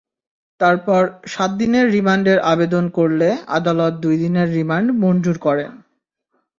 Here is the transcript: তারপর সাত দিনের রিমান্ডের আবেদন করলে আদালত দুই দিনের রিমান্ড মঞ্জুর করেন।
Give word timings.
তারপর 0.59 1.01
সাত 1.25 1.51
দিনের 1.57 1.85
রিমান্ডের 1.91 2.39
আবেদন 2.51 2.85
করলে 2.97 3.27
আদালত 3.57 3.93
দুই 4.03 4.15
দিনের 4.17 4.47
রিমান্ড 4.57 4.87
মঞ্জুর 5.01 5.37
করেন। 5.37 5.71